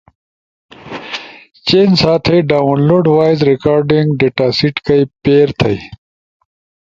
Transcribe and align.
چین 1.67 1.89
سا 2.01 2.13
تھئی 2.25 2.39
ڈاونلوڈ 2.49 3.05
وائس 3.15 3.39
ریکارڈنگ 3.51 4.07
ڈیٹاسیٹ 4.19 4.75
کئی 4.87 5.03
پیر 5.23 5.47
تھئی۔ 5.59 5.77